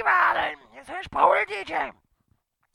[0.00, 0.58] Festivalen.
[0.72, 1.92] Hier ist ein Sprudel-DJ.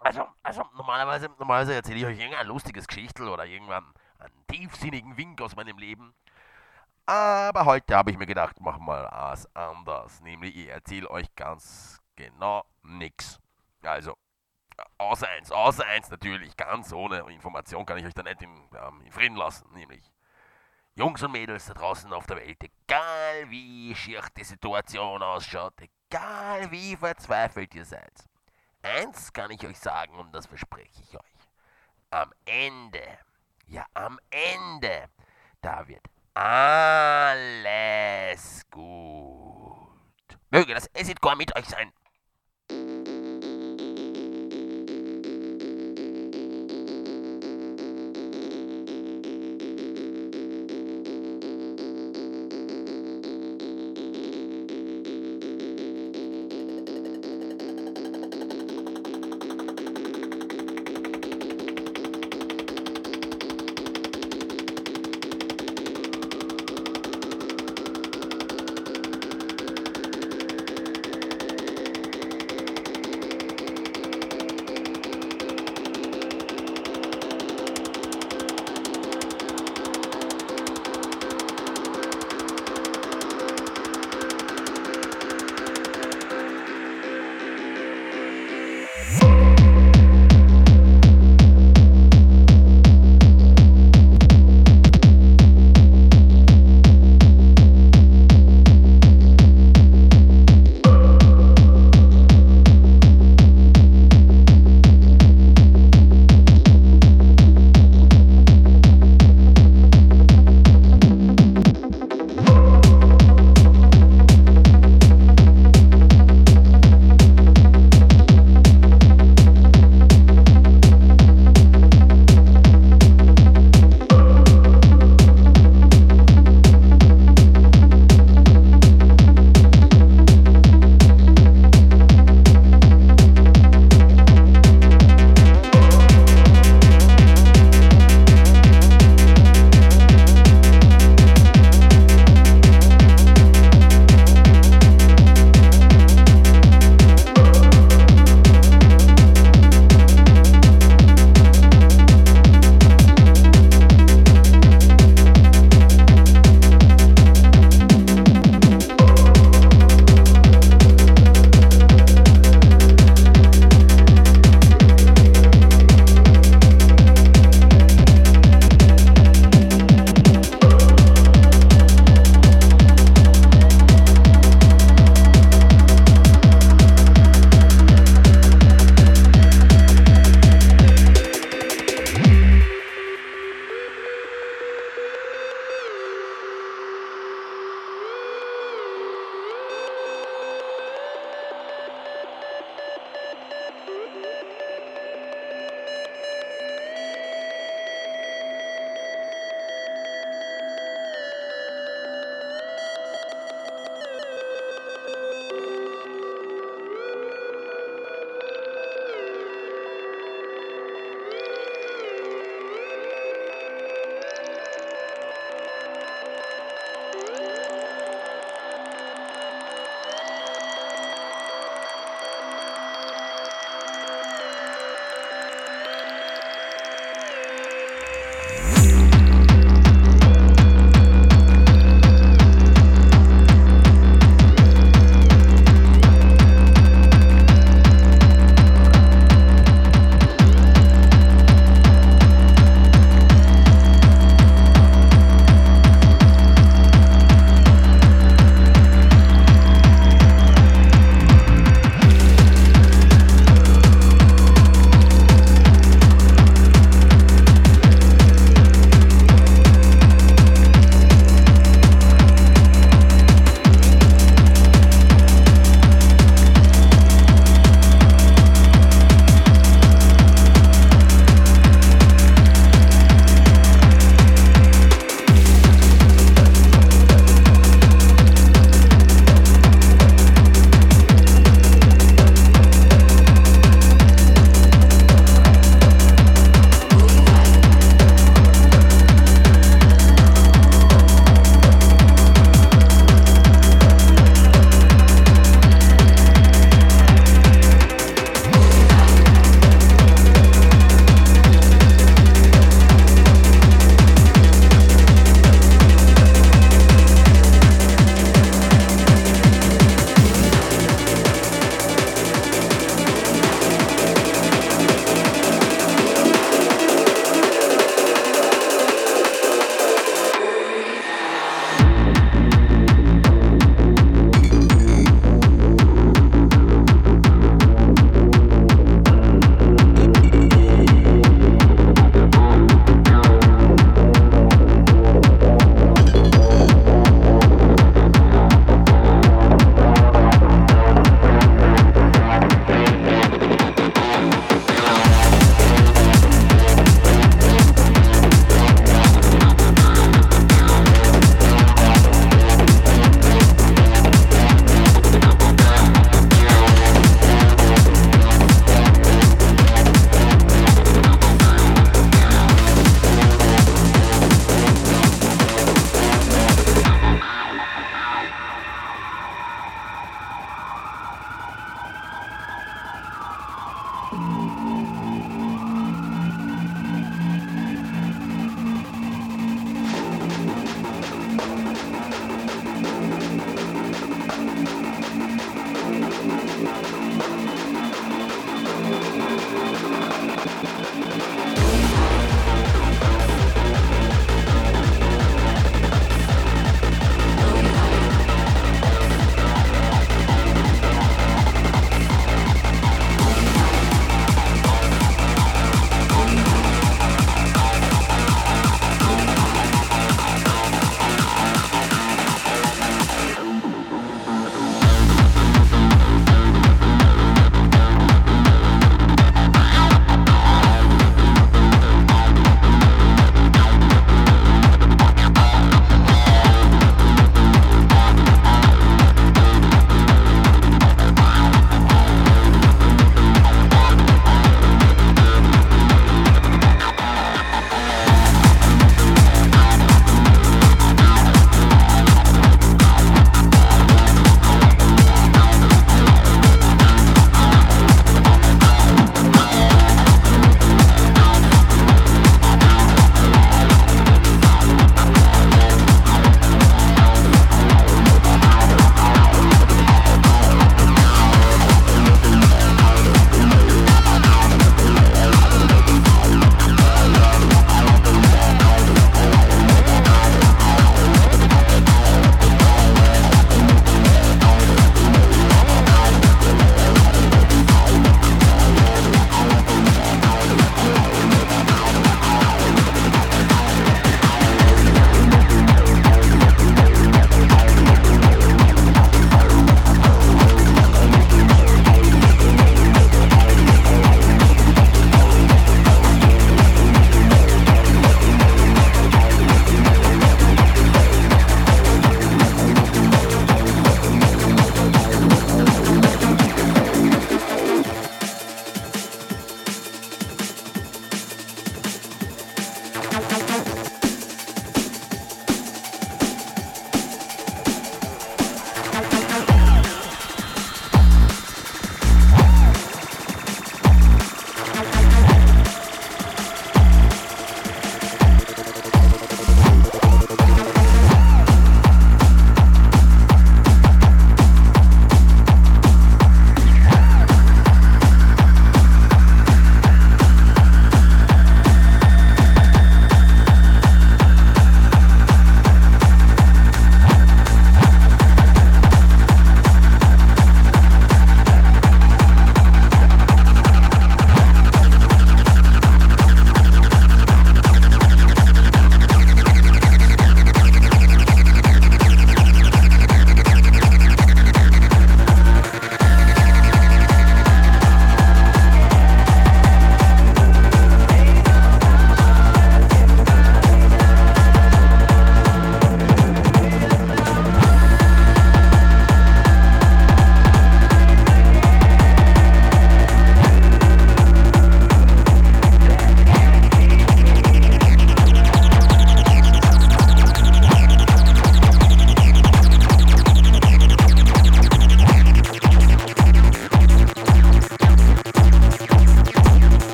[0.00, 5.40] Also, also normalerweise, normalerweise erzähle ich euch irgendein lustiges Geschichtel oder irgendwann einen tiefsinnigen Wink
[5.40, 6.14] aus meinem Leben.
[7.06, 10.20] Aber heute habe ich mir gedacht, mach mal was anders.
[10.22, 13.38] Nämlich, ich erzähle euch ganz genau nichts.
[13.82, 14.16] Also,
[14.98, 19.00] außer eins, außer eins natürlich, ganz ohne Information kann ich euch da nicht in, ähm,
[19.04, 19.72] in Frieden lassen.
[19.72, 20.10] Nämlich,
[20.96, 25.74] Jungs und Mädels da draußen auf der Welt, egal wie schier die Situation ausschaut,
[26.12, 28.12] egal wie verzweifelt ihr seid.
[28.82, 31.22] Eins kann ich euch sagen und das verspreche ich euch.
[32.10, 33.02] Am Ende,
[33.66, 35.08] ja am Ende,
[35.62, 37.48] da wird alles
[38.70, 39.88] gut.
[40.50, 41.90] Möge das Acid-Core mit euch sein.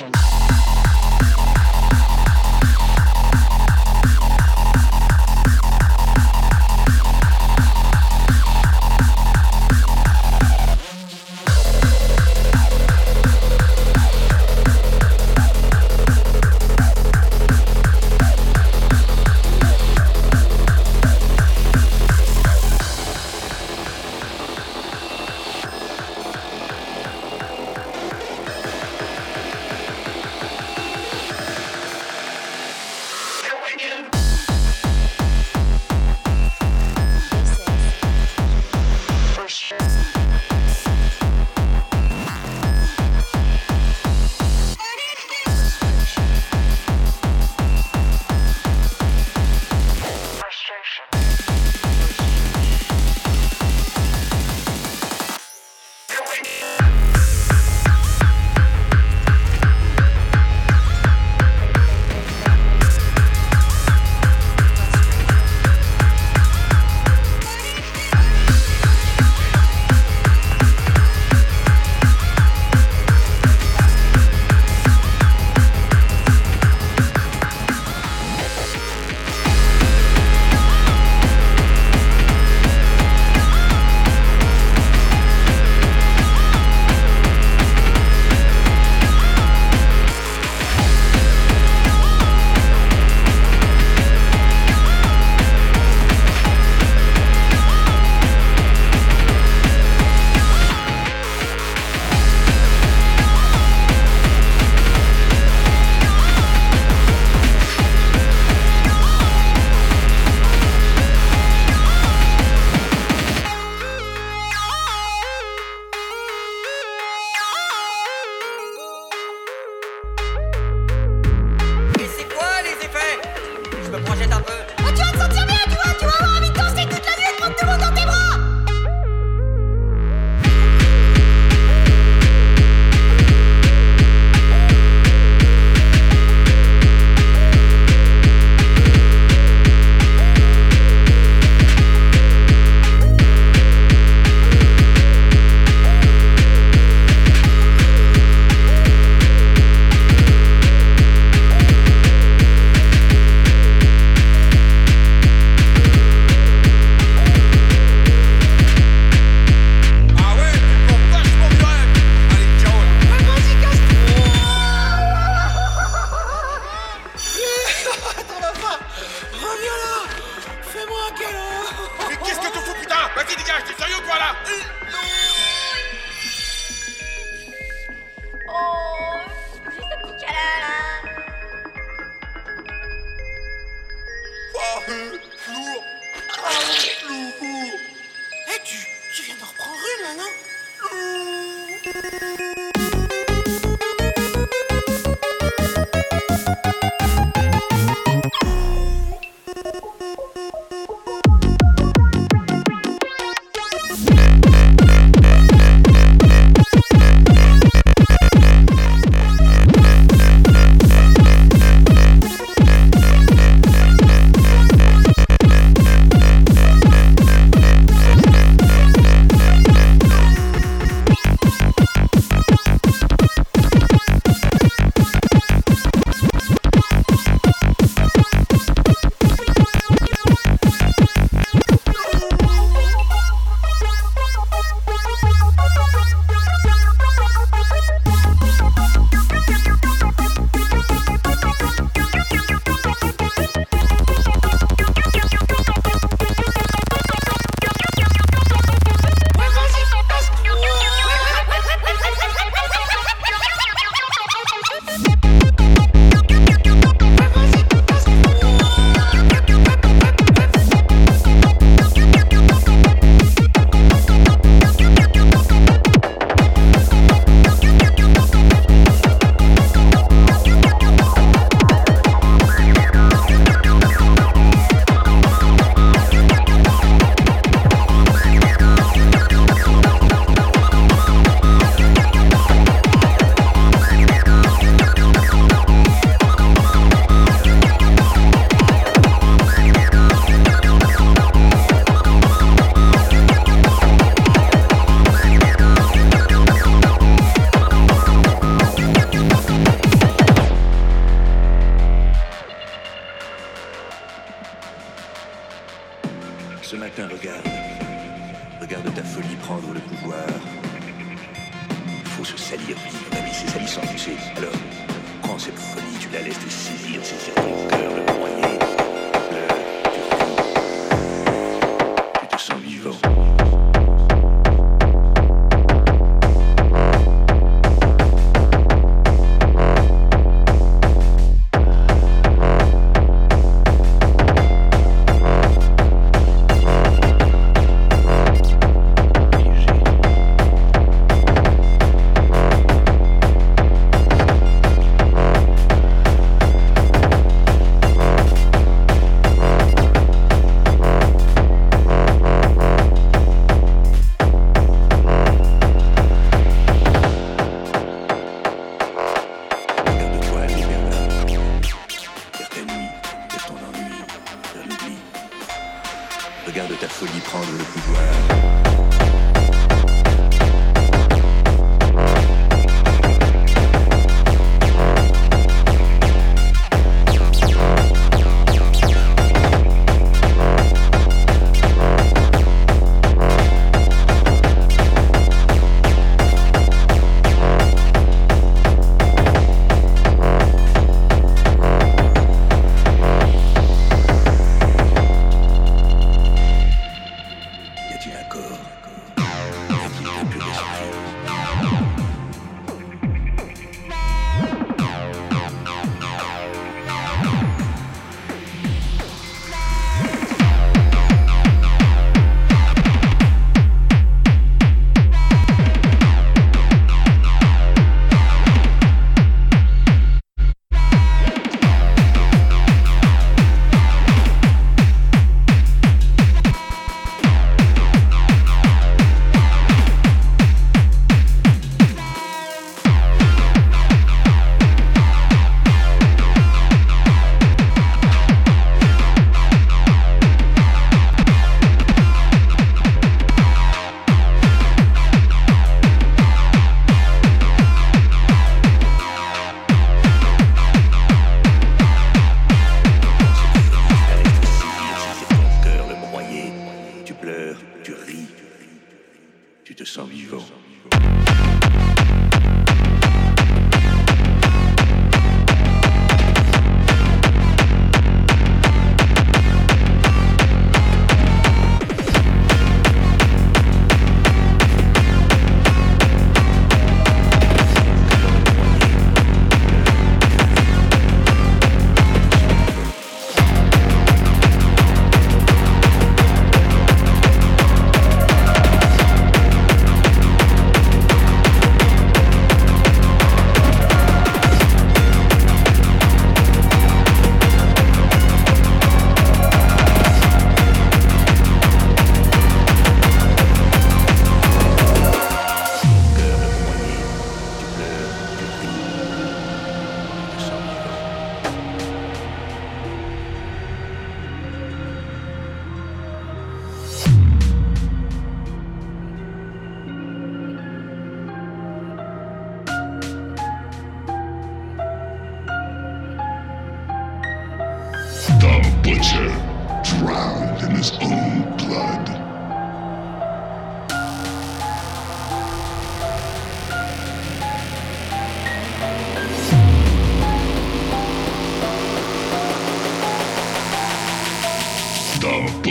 [0.00, 0.87] Revolution.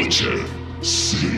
[0.09, 1.36] See.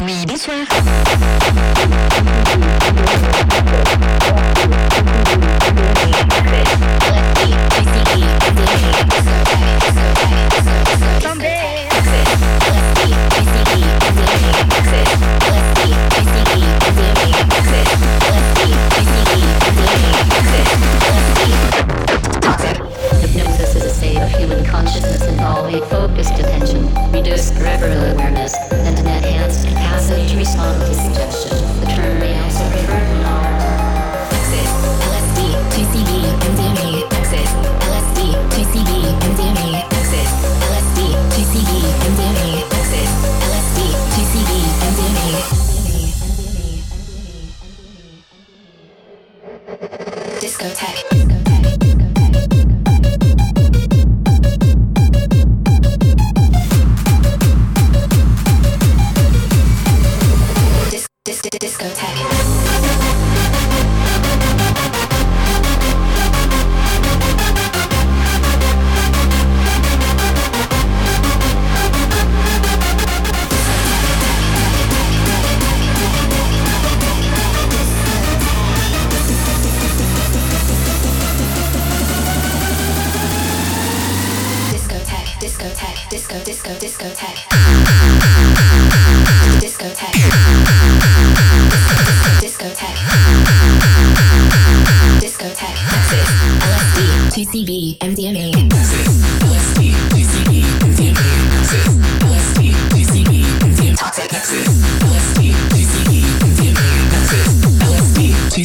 [0.00, 0.68] Bisous.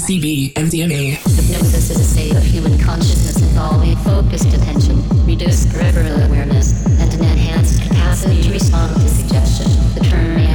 [0.09, 1.17] CB, MDMA.
[1.17, 7.23] Hypnosis is a state of human consciousness involving focused attention, reduced peripheral awareness, and an
[7.25, 9.69] enhanced capacity to respond to suggestion.
[9.93, 10.48] The term